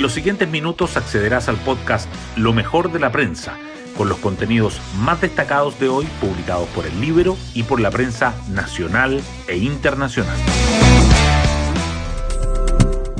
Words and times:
En 0.00 0.02
los 0.02 0.14
siguientes 0.14 0.48
minutos 0.48 0.96
accederás 0.96 1.50
al 1.50 1.58
podcast 1.58 2.08
Lo 2.34 2.54
mejor 2.54 2.90
de 2.90 2.98
la 2.98 3.12
prensa, 3.12 3.58
con 3.98 4.08
los 4.08 4.16
contenidos 4.16 4.80
más 4.96 5.20
destacados 5.20 5.78
de 5.78 5.90
hoy 5.90 6.06
publicados 6.22 6.66
por 6.70 6.86
el 6.86 6.98
libro 7.02 7.36
y 7.52 7.64
por 7.64 7.80
la 7.80 7.90
prensa 7.90 8.34
nacional 8.48 9.20
e 9.46 9.58
internacional. 9.58 10.38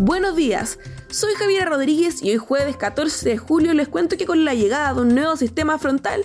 Buenos 0.00 0.34
días, 0.36 0.78
soy 1.10 1.34
Javiera 1.34 1.66
Rodríguez 1.66 2.22
y 2.22 2.30
hoy 2.30 2.38
jueves 2.38 2.78
14 2.78 3.28
de 3.28 3.36
julio 3.36 3.74
les 3.74 3.88
cuento 3.88 4.16
que 4.16 4.24
con 4.24 4.46
la 4.46 4.54
llegada 4.54 4.94
de 4.94 5.02
un 5.02 5.14
nuevo 5.14 5.36
sistema 5.36 5.78
frontal, 5.78 6.24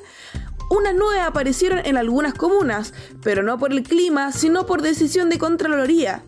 unas 0.70 0.96
nubes 0.96 1.20
aparecieron 1.20 1.82
en 1.86 1.98
algunas 1.98 2.34
comunas, 2.34 2.94
pero 3.22 3.44
no 3.44 3.58
por 3.58 3.74
el 3.74 3.84
clima, 3.84 4.32
sino 4.32 4.66
por 4.66 4.82
decisión 4.82 5.30
de 5.30 5.38
Contraloría. 5.38 6.24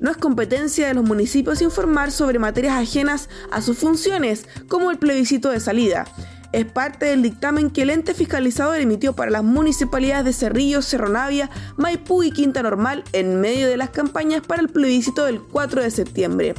No 0.00 0.10
es 0.10 0.16
competencia 0.16 0.88
de 0.88 0.94
los 0.94 1.04
municipios 1.04 1.62
informar 1.62 2.12
sobre 2.12 2.38
materias 2.38 2.74
ajenas 2.74 3.28
a 3.50 3.62
sus 3.62 3.78
funciones, 3.78 4.46
como 4.68 4.90
el 4.90 4.98
plebiscito 4.98 5.50
de 5.50 5.60
salida. 5.60 6.06
Es 6.52 6.64
parte 6.64 7.06
del 7.06 7.22
dictamen 7.22 7.70
que 7.70 7.82
el 7.82 7.90
ente 7.90 8.14
fiscalizador 8.14 8.80
emitió 8.80 9.14
para 9.14 9.30
las 9.30 9.44
municipalidades 9.44 10.24
de 10.24 10.32
Cerrillo, 10.32 10.80
Cerro 10.80 11.08
Navia, 11.08 11.50
Maipú 11.76 12.22
y 12.22 12.30
Quinta 12.30 12.62
Normal 12.62 13.04
en 13.12 13.40
medio 13.40 13.68
de 13.68 13.76
las 13.76 13.90
campañas 13.90 14.46
para 14.46 14.62
el 14.62 14.68
plebiscito 14.68 15.24
del 15.24 15.40
4 15.40 15.82
de 15.82 15.90
septiembre 15.90 16.54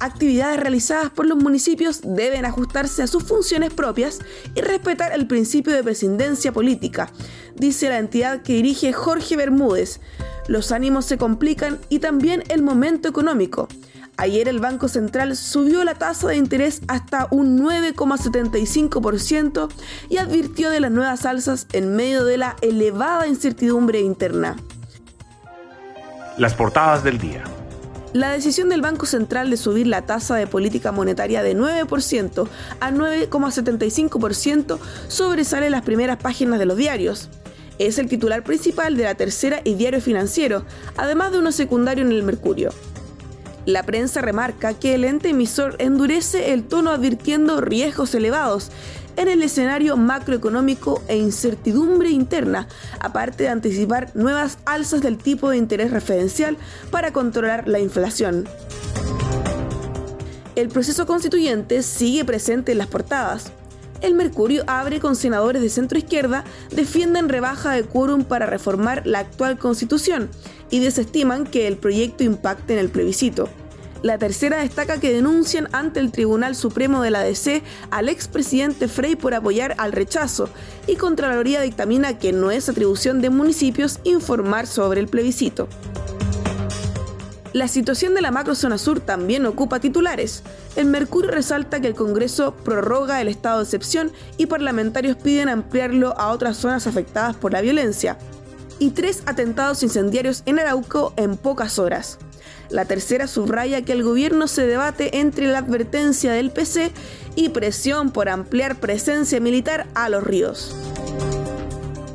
actividades 0.00 0.58
realizadas 0.58 1.10
por 1.10 1.26
los 1.26 1.38
municipios 1.38 2.00
deben 2.02 2.46
ajustarse 2.46 3.02
a 3.02 3.06
sus 3.06 3.22
funciones 3.22 3.72
propias 3.72 4.18
y 4.54 4.62
respetar 4.62 5.12
el 5.12 5.26
principio 5.26 5.74
de 5.74 5.84
presidencia 5.84 6.52
política, 6.52 7.12
dice 7.54 7.88
la 7.88 7.98
entidad 7.98 8.42
que 8.42 8.54
dirige 8.54 8.92
Jorge 8.92 9.36
Bermúdez. 9.36 10.00
Los 10.50 10.72
ánimos 10.72 11.04
se 11.04 11.16
complican 11.16 11.78
y 11.90 12.00
también 12.00 12.42
el 12.48 12.64
momento 12.64 13.08
económico. 13.08 13.68
Ayer 14.16 14.48
el 14.48 14.58
Banco 14.58 14.88
Central 14.88 15.36
subió 15.36 15.84
la 15.84 15.94
tasa 15.94 16.26
de 16.26 16.38
interés 16.38 16.82
hasta 16.88 17.28
un 17.30 17.60
9,75% 17.60 19.68
y 20.08 20.16
advirtió 20.16 20.70
de 20.70 20.80
las 20.80 20.90
nuevas 20.90 21.24
alzas 21.24 21.68
en 21.72 21.94
medio 21.94 22.24
de 22.24 22.36
la 22.36 22.56
elevada 22.62 23.28
incertidumbre 23.28 24.00
interna. 24.00 24.56
Las 26.36 26.54
portadas 26.54 27.04
del 27.04 27.18
día. 27.18 27.44
La 28.12 28.30
decisión 28.30 28.70
del 28.70 28.82
Banco 28.82 29.06
Central 29.06 29.50
de 29.50 29.56
subir 29.56 29.86
la 29.86 30.02
tasa 30.02 30.34
de 30.34 30.48
política 30.48 30.90
monetaria 30.90 31.44
de 31.44 31.56
9% 31.56 32.48
a 32.80 32.90
9,75% 32.90 34.80
sobresale 35.06 35.70
las 35.70 35.82
primeras 35.82 36.16
páginas 36.16 36.58
de 36.58 36.66
los 36.66 36.76
diarios. 36.76 37.28
Es 37.80 37.98
el 37.98 38.08
titular 38.10 38.44
principal 38.44 38.94
de 38.94 39.04
la 39.04 39.14
tercera 39.14 39.62
y 39.64 39.72
diario 39.72 40.02
financiero, 40.02 40.66
además 40.98 41.32
de 41.32 41.38
uno 41.38 41.50
secundario 41.50 42.04
en 42.04 42.12
el 42.12 42.22
Mercurio. 42.22 42.74
La 43.64 43.84
prensa 43.84 44.20
remarca 44.20 44.74
que 44.74 44.94
el 44.94 45.04
ente 45.04 45.30
emisor 45.30 45.76
endurece 45.78 46.52
el 46.52 46.64
tono 46.64 46.90
advirtiendo 46.90 47.62
riesgos 47.62 48.14
elevados 48.14 48.70
en 49.16 49.28
el 49.28 49.42
escenario 49.42 49.96
macroeconómico 49.96 51.02
e 51.08 51.16
incertidumbre 51.16 52.10
interna, 52.10 52.68
aparte 53.00 53.44
de 53.44 53.48
anticipar 53.48 54.10
nuevas 54.12 54.58
alzas 54.66 55.00
del 55.00 55.16
tipo 55.16 55.48
de 55.48 55.56
interés 55.56 55.90
referencial 55.90 56.58
para 56.90 57.14
controlar 57.14 57.66
la 57.66 57.78
inflación. 57.78 58.46
El 60.54 60.68
proceso 60.68 61.06
constituyente 61.06 61.82
sigue 61.82 62.26
presente 62.26 62.72
en 62.72 62.78
las 62.78 62.88
portadas. 62.88 63.52
El 64.00 64.14
Mercurio 64.14 64.64
abre 64.66 64.98
con 64.98 65.14
senadores 65.14 65.60
de 65.60 65.68
centro 65.68 65.98
izquierda, 65.98 66.44
defienden 66.70 67.28
rebaja 67.28 67.72
de 67.72 67.84
quórum 67.84 68.24
para 68.24 68.46
reformar 68.46 69.06
la 69.06 69.18
actual 69.18 69.58
constitución 69.58 70.30
y 70.70 70.80
desestiman 70.80 71.44
que 71.44 71.66
el 71.66 71.76
proyecto 71.76 72.24
impacte 72.24 72.72
en 72.72 72.78
el 72.78 72.88
plebiscito. 72.88 73.48
La 74.02 74.16
tercera 74.16 74.60
destaca 74.60 74.98
que 74.98 75.12
denuncian 75.12 75.68
ante 75.72 76.00
el 76.00 76.10
Tribunal 76.10 76.56
Supremo 76.56 77.02
de 77.02 77.10
la 77.10 77.20
DC 77.20 77.62
al 77.90 78.08
expresidente 78.08 78.88
Frey 78.88 79.14
por 79.14 79.34
apoyar 79.34 79.74
al 79.76 79.92
rechazo 79.92 80.48
y 80.86 80.96
Contraloría 80.96 81.60
dictamina 81.60 82.18
que 82.18 82.32
no 82.32 82.50
es 82.50 82.70
atribución 82.70 83.20
de 83.20 83.28
municipios 83.28 84.00
informar 84.04 84.66
sobre 84.66 85.00
el 85.00 85.08
plebiscito. 85.08 85.68
La 87.52 87.66
situación 87.66 88.14
de 88.14 88.20
la 88.20 88.30
macrozona 88.30 88.78
sur 88.78 89.00
también 89.00 89.44
ocupa 89.44 89.80
titulares. 89.80 90.44
El 90.76 90.86
Mercurio 90.86 91.32
resalta 91.32 91.80
que 91.80 91.88
el 91.88 91.94
Congreso 91.94 92.54
prorroga 92.54 93.20
el 93.20 93.26
estado 93.26 93.58
de 93.58 93.64
excepción 93.64 94.12
y 94.36 94.46
parlamentarios 94.46 95.16
piden 95.16 95.48
ampliarlo 95.48 96.16
a 96.16 96.30
otras 96.30 96.58
zonas 96.58 96.86
afectadas 96.86 97.34
por 97.34 97.52
la 97.52 97.60
violencia. 97.60 98.18
Y 98.78 98.90
tres 98.90 99.24
atentados 99.26 99.82
incendiarios 99.82 100.44
en 100.46 100.60
Arauco 100.60 101.12
en 101.16 101.36
pocas 101.36 101.80
horas. 101.80 102.18
La 102.68 102.84
tercera 102.84 103.26
subraya 103.26 103.82
que 103.82 103.92
el 103.92 104.04
gobierno 104.04 104.46
se 104.46 104.64
debate 104.64 105.18
entre 105.18 105.48
la 105.48 105.58
advertencia 105.58 106.32
del 106.32 106.52
PC 106.52 106.92
y 107.34 107.48
presión 107.48 108.12
por 108.12 108.28
ampliar 108.28 108.78
presencia 108.78 109.40
militar 109.40 109.88
a 109.94 110.08
los 110.08 110.22
ríos. 110.22 110.76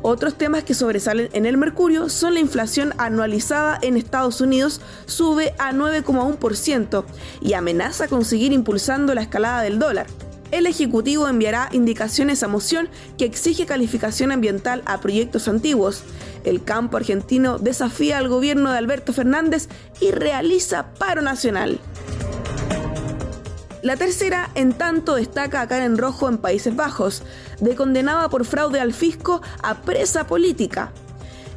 Otros 0.08 0.38
temas 0.38 0.64
que 0.64 0.76
sobresalen 0.76 1.30
en 1.34 1.48
el 1.48 1.58
Mercurio 1.58 2.10
son 2.10 2.36
la 2.36 2.40
inflación 2.40 2.94
anualizada 3.00 3.80
en 3.82 3.98
Estados 3.98 4.40
Unidos 4.40 4.80
sube 5.08 5.56
a 5.58 5.74
9,1% 5.74 7.06
y 7.42 7.54
amenaza 7.54 8.08
con 8.08 8.24
seguir 8.24 8.54
impulsando 8.54 9.16
la 9.16 9.24
escalada 9.24 9.64
del 9.64 9.80
dólar 9.80 10.06
el 10.52 10.68
Ejecutivo 10.68 11.28
enviará 11.28 11.70
indicaciones 11.74 12.44
a 12.44 12.48
moción 12.48 12.88
que 13.18 13.26
exige 13.26 13.66
calificación 13.66 14.32
ambiental 14.32 14.84
a 14.86 15.02
proyectos 15.02 15.48
antiguos. 15.48 16.04
El 16.46 16.64
campo 16.64 16.98
argentino 16.98 17.58
desafía 17.58 18.20
al 18.20 18.30
gobierno 18.30 18.72
de 18.72 18.78
Alberto 18.78 19.12
Fernández 19.12 19.68
y 20.00 20.12
realiza 20.12 20.94
paro 20.98 21.22
nacional. 21.22 21.80
La 23.85 23.97
tercera, 23.97 24.50
en 24.56 24.73
tanto, 24.73 25.13
destaca 25.13 25.62
a 25.62 25.68
Karen 25.68 26.00
Rojo 26.00 26.28
en 26.28 26.40
Países 26.40 26.75
Bajos, 26.75 27.22
de 27.59 27.75
condenada 27.75 28.29
por 28.29 28.44
fraude 28.44 28.79
al 28.79 28.94
fisco 28.94 29.44
a 29.62 29.84
presa 29.84 30.25
política. 30.25 30.91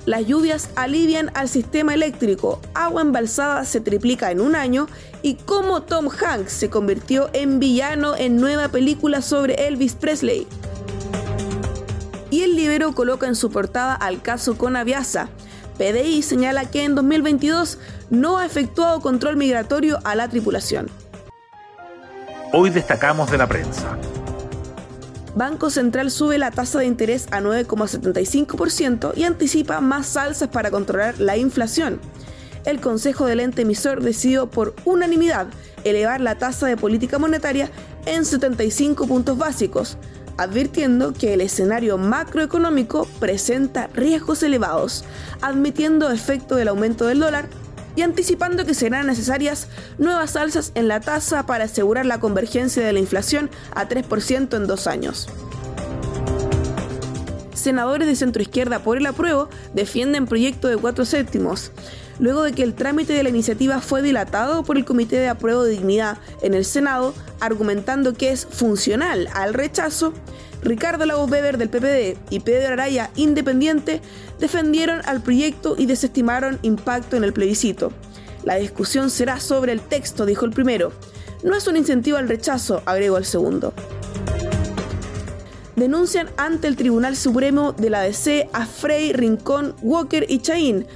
Las 0.05 0.27
lluvias 0.27 0.69
alivian 0.77 1.31
al 1.33 1.49
sistema 1.49 1.95
eléctrico, 1.95 2.61
agua 2.75 3.01
embalsada 3.01 3.65
se 3.65 3.81
triplica 3.81 4.31
en 4.31 4.43
un 4.43 4.57
año 4.57 4.89
y 5.23 5.37
cómo 5.37 5.85
Tom 5.85 6.11
Hanks 6.11 6.53
se 6.53 6.69
convirtió 6.69 7.31
en 7.33 7.61
villano 7.61 8.15
en 8.15 8.37
nueva 8.37 8.69
película 8.69 9.23
sobre 9.23 9.67
Elvis 9.67 9.95
Presley. 9.95 10.47
Y 12.31 12.43
el 12.43 12.57
libro 12.57 12.95
coloca 12.95 13.27
en 13.27 13.37
su 13.37 13.51
portada 13.51 13.95
al 13.95 14.21
caso 14.21 14.59
con 14.59 14.77
Aviasa. 14.77 15.31
PDI 15.79 16.21
señala 16.21 16.67
que 16.67 16.85
en 16.85 16.95
2022 16.95 17.79
no 18.11 18.37
ha 18.37 18.45
efectuado 18.45 19.01
control 19.01 19.39
migratorio 19.39 19.99
a 20.05 20.15
la 20.15 20.29
tripulación. 20.29 20.91
Hoy 22.51 22.71
destacamos 22.71 23.31
de 23.31 23.37
la 23.37 23.47
prensa. 23.47 23.99
Banco 25.35 25.69
Central 25.69 26.11
sube 26.11 26.39
la 26.39 26.51
tasa 26.51 26.79
de 26.79 26.87
interés 26.87 27.27
a 27.31 27.41
9,75% 27.43 29.13
y 29.15 29.25
anticipa 29.25 29.83
más 29.83 30.17
alzas 30.17 30.49
para 30.49 30.71
controlar 30.71 31.21
la 31.21 31.37
inflación. 31.37 32.01
El 32.65 32.81
Consejo 32.81 33.27
del 33.27 33.41
ente 33.41 33.63
emisor 33.63 34.03
decidió 34.03 34.51
por 34.51 34.75
unanimidad 34.87 35.49
elevar 35.85 36.23
la 36.23 36.39
tasa 36.39 36.67
de 36.67 36.79
política 36.79 37.19
monetaria 37.19 37.71
en 38.07 38.25
75 38.25 39.07
puntos 39.07 39.37
básicos, 39.37 39.99
advirtiendo 40.39 41.13
que 41.13 41.35
el 41.35 41.43
escenario 41.43 41.99
macroeconómico 41.99 43.07
presenta 43.21 43.89
riesgos 43.93 44.43
elevados, 44.43 45.05
admitiendo 45.43 46.11
efecto 46.11 46.57
del 46.57 46.69
aumento 46.69 47.05
del 47.05 47.21
dólar 47.21 47.47
y 47.99 48.03
anticipando 48.03 48.65
que 48.65 48.75
serán 48.75 49.09
necesarias 49.09 49.67
nuevas 49.99 50.37
alzas 50.37 50.71
en 50.77 50.87
la 50.87 51.01
tasa 51.01 51.47
para 51.47 51.65
asegurar 51.65 52.07
la 52.07 52.21
convergencia 52.21 52.87
de 52.87 52.93
la 52.93 53.01
inflación 53.01 53.51
a 53.75 53.89
3% 53.89 54.57
en 54.57 54.67
dos 54.69 54.87
años. 54.87 55.29
Senadores 57.55 58.07
de 58.07 58.15
centroizquierda 58.15 58.85
por 58.85 58.99
el 58.99 59.07
apruebo 59.07 59.49
defienden 59.75 60.29
proyecto 60.29 60.69
de 60.69 60.77
cuatro 60.77 61.05
séptimos. 61.05 61.73
Luego 62.19 62.43
de 62.43 62.53
que 62.53 62.63
el 62.63 62.75
trámite 62.75 63.13
de 63.13 63.23
la 63.23 63.29
iniciativa 63.29 63.81
fue 63.81 64.03
dilatado 64.03 64.65
por 64.65 64.77
el 64.77 64.85
Comité 64.85 65.17
de 65.17 65.29
Apruebo 65.29 65.63
de 65.63 65.71
Dignidad 65.71 66.19
en 66.43 66.55
el 66.55 66.65
Senado, 66.65 67.15
argumentando 67.41 68.15
que 68.15 68.33
es 68.33 68.47
funcional 68.47 69.29
al 69.35 69.55
rechazo, 69.55 70.13
Ricardo 70.63 71.07
Lagos 71.07 71.31
Weber 71.31 71.57
del 71.57 71.69
PPD 71.69 72.19
y 72.31 72.41
Pedro 72.41 72.73
Araya 72.73 73.11
Independiente 73.15 74.01
defendieron 74.41 75.01
al 75.05 75.23
proyecto 75.23 75.77
y 75.79 75.87
desestimaron 75.87 76.59
impacto 76.63 77.17
en 77.17 77.25
el 77.25 77.33
plebiscito. 77.33 77.93
La 78.45 78.57
discusión 78.57 79.11
será 79.11 79.41
sobre 79.41 79.73
el 79.73 79.81
texto, 79.81 80.27
dijo 80.27 80.45
el 80.45 80.53
primero. 80.53 80.93
No 81.45 81.55
es 81.55 81.67
un 81.69 81.77
incentivo 81.77 82.17
al 82.17 82.29
rechazo, 82.29 82.83
agregó 82.87 83.19
el 83.19 83.25
segundo. 83.25 83.73
Denuncian 85.77 86.29
ante 86.37 86.67
el 86.67 86.75
Tribunal 86.75 87.17
Supremo 87.17 87.73
de 87.73 87.91
la 87.91 88.03
DC 88.03 88.49
a 88.53 88.67
Frey, 88.67 89.13
Rincón, 89.13 89.77
Walker 89.81 90.27
y 90.29 90.41
Chaín 90.41 90.87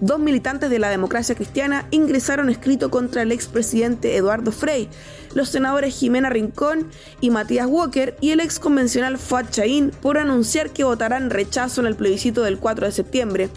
dos 0.00 0.18
militantes 0.18 0.70
de 0.70 0.78
la 0.78 0.90
democracia 0.90 1.34
cristiana 1.34 1.86
ingresaron 1.90 2.50
escrito 2.50 2.90
contra 2.90 3.22
el 3.22 3.32
expresidente 3.32 4.16
Eduardo 4.16 4.52
Frey, 4.52 4.88
los 5.34 5.48
senadores 5.48 5.94
Jimena 5.94 6.30
Rincón 6.30 6.90
y 7.20 7.30
Matías 7.30 7.66
Walker 7.66 8.16
y 8.20 8.30
el 8.30 8.40
ex 8.40 8.58
convencional 8.58 9.18
Fuad 9.18 9.46
Chaín 9.50 9.90
por 10.02 10.18
anunciar 10.18 10.70
que 10.70 10.84
votarán 10.84 11.30
rechazo 11.30 11.80
en 11.80 11.86
el 11.86 11.96
plebiscito 11.96 12.42
del 12.42 12.58
4 12.58 12.86
de 12.86 12.92
septiembre. 12.92 13.48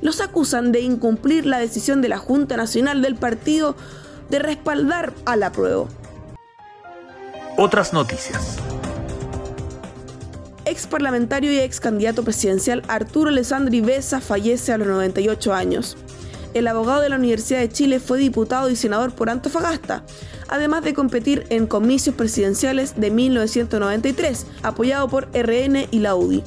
Los 0.00 0.20
acusan 0.20 0.72
de 0.72 0.80
incumplir 0.80 1.46
la 1.46 1.58
decisión 1.58 2.02
de 2.02 2.08
la 2.08 2.18
Junta 2.18 2.56
Nacional 2.56 3.02
del 3.02 3.16
partido 3.16 3.76
de 4.30 4.38
respaldar 4.38 5.12
al 5.24 5.42
apruebo. 5.42 5.88
otras 7.56 7.92
noticias. 7.92 8.58
Ex 10.74 10.88
parlamentario 10.88 11.52
y 11.52 11.60
ex 11.60 11.78
candidato 11.78 12.24
presidencial 12.24 12.82
Arturo 12.88 13.30
Alessandri 13.30 13.80
Besa 13.80 14.20
fallece 14.20 14.72
a 14.72 14.76
los 14.76 14.88
98 14.88 15.54
años. 15.54 15.96
El 16.52 16.66
abogado 16.66 17.00
de 17.00 17.10
la 17.10 17.14
Universidad 17.14 17.60
de 17.60 17.68
Chile 17.68 18.00
fue 18.00 18.18
diputado 18.18 18.68
y 18.68 18.74
senador 18.74 19.14
por 19.14 19.30
Antofagasta, 19.30 20.02
además 20.48 20.82
de 20.82 20.92
competir 20.92 21.46
en 21.50 21.68
comicios 21.68 22.16
presidenciales 22.16 23.00
de 23.00 23.12
1993, 23.12 24.46
apoyado 24.64 25.06
por 25.06 25.28
RN 25.32 25.86
y 25.92 26.00
la 26.00 26.16
UDI. 26.16 26.42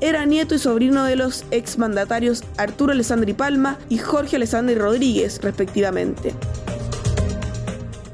Era 0.00 0.24
nieto 0.24 0.54
y 0.54 0.60
sobrino 0.60 1.02
de 1.02 1.16
los 1.16 1.44
exmandatarios 1.50 2.44
Arturo 2.58 2.92
Alessandri 2.92 3.32
Palma 3.32 3.76
y 3.88 3.98
Jorge 3.98 4.36
Alessandri 4.36 4.76
Rodríguez, 4.76 5.40
respectivamente. 5.42 6.32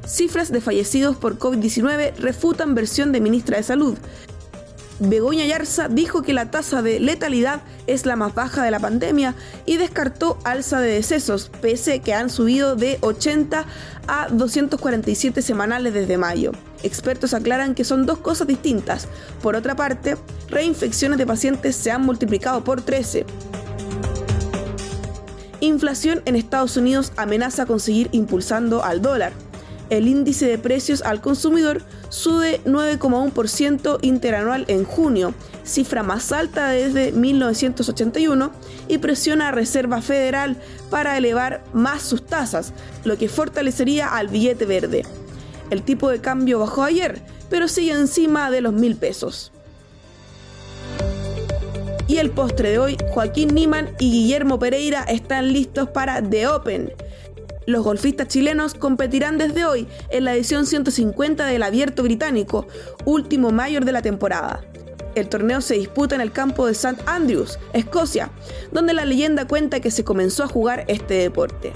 Cifras 0.06 0.50
de 0.50 0.62
fallecidos 0.62 1.16
por 1.16 1.38
COVID-19 1.38 2.14
refutan 2.16 2.74
versión 2.74 3.12
de 3.12 3.20
ministra 3.20 3.58
de 3.58 3.62
Salud. 3.62 3.98
Begoña 5.00 5.44
Yarza 5.44 5.88
dijo 5.88 6.22
que 6.22 6.32
la 6.32 6.52
tasa 6.52 6.80
de 6.80 7.00
letalidad 7.00 7.62
es 7.88 8.06
la 8.06 8.14
más 8.14 8.32
baja 8.34 8.62
de 8.62 8.70
la 8.70 8.78
pandemia 8.78 9.34
y 9.66 9.76
descartó 9.76 10.38
alza 10.44 10.80
de 10.80 10.92
decesos, 10.92 11.50
pese 11.60 12.00
que 12.00 12.14
han 12.14 12.30
subido 12.30 12.76
de 12.76 12.98
80 13.00 13.64
a 14.06 14.28
247 14.28 15.42
semanales 15.42 15.94
desde 15.94 16.16
mayo. 16.16 16.52
Expertos 16.84 17.34
aclaran 17.34 17.74
que 17.74 17.82
son 17.82 18.06
dos 18.06 18.18
cosas 18.18 18.46
distintas. 18.46 19.08
Por 19.42 19.56
otra 19.56 19.74
parte, 19.74 20.16
reinfecciones 20.48 21.18
de 21.18 21.26
pacientes 21.26 21.74
se 21.74 21.90
han 21.90 22.02
multiplicado 22.02 22.62
por 22.62 22.80
13. 22.80 23.26
Inflación 25.58 26.22
en 26.24 26.36
Estados 26.36 26.76
Unidos 26.76 27.12
amenaza 27.16 27.66
con 27.66 27.80
seguir 27.80 28.10
impulsando 28.12 28.84
al 28.84 29.02
dólar 29.02 29.32
el 29.90 30.08
índice 30.08 30.46
de 30.46 30.58
precios 30.58 31.02
al 31.02 31.20
consumidor 31.20 31.82
sube 32.14 32.60
9,1% 32.64 33.98
interanual 34.02 34.64
en 34.68 34.84
junio, 34.84 35.34
cifra 35.64 36.04
más 36.04 36.30
alta 36.30 36.68
desde 36.68 37.10
1981, 37.10 38.52
y 38.86 38.98
presiona 38.98 39.48
a 39.48 39.50
Reserva 39.50 40.00
Federal 40.00 40.56
para 40.90 41.18
elevar 41.18 41.64
más 41.72 42.02
sus 42.02 42.24
tasas, 42.24 42.72
lo 43.04 43.18
que 43.18 43.28
fortalecería 43.28 44.14
al 44.14 44.28
billete 44.28 44.64
verde. 44.64 45.02
El 45.70 45.82
tipo 45.82 46.08
de 46.08 46.20
cambio 46.20 46.60
bajó 46.60 46.84
ayer, 46.84 47.20
pero 47.50 47.66
sigue 47.66 47.92
encima 47.92 48.48
de 48.50 48.60
los 48.60 48.72
mil 48.72 48.94
pesos. 48.94 49.50
Y 52.06 52.18
el 52.18 52.30
postre 52.30 52.70
de 52.70 52.78
hoy, 52.78 52.96
Joaquín 53.12 53.54
Niman 53.54 53.90
y 53.98 54.12
Guillermo 54.12 54.60
Pereira 54.60 55.02
están 55.02 55.52
listos 55.52 55.88
para 55.88 56.22
The 56.22 56.46
Open, 56.46 56.92
los 57.66 57.84
golfistas 57.84 58.28
chilenos 58.28 58.74
competirán 58.74 59.38
desde 59.38 59.64
hoy 59.64 59.88
en 60.10 60.24
la 60.24 60.34
edición 60.34 60.66
150 60.66 61.46
del 61.46 61.62
Abierto 61.62 62.02
Británico, 62.02 62.66
último 63.04 63.50
mayor 63.50 63.84
de 63.84 63.92
la 63.92 64.02
temporada. 64.02 64.62
El 65.14 65.28
torneo 65.28 65.60
se 65.60 65.74
disputa 65.74 66.14
en 66.14 66.20
el 66.20 66.32
campo 66.32 66.66
de 66.66 66.72
St. 66.72 67.02
Andrews, 67.06 67.58
Escocia, 67.72 68.30
donde 68.72 68.94
la 68.94 69.04
leyenda 69.04 69.46
cuenta 69.46 69.80
que 69.80 69.90
se 69.90 70.04
comenzó 70.04 70.44
a 70.44 70.48
jugar 70.48 70.84
este 70.88 71.14
deporte. 71.14 71.72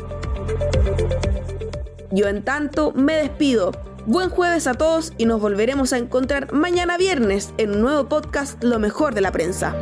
Yo 2.11 2.26
en 2.26 2.43
tanto 2.43 2.93
me 2.93 3.14
despido. 3.14 3.73
Buen 4.06 4.31
jueves 4.31 4.67
a 4.67 4.75
todos 4.75 5.12
y 5.19 5.26
nos 5.26 5.40
volveremos 5.40 5.93
a 5.93 5.99
encontrar 5.99 6.52
mañana 6.52 6.96
viernes 6.96 7.52
en 7.58 7.73
un 7.73 7.82
nuevo 7.82 8.08
podcast 8.08 8.62
Lo 8.64 8.79
mejor 8.79 9.14
de 9.14 9.20
la 9.20 9.32
prensa. 9.32 9.76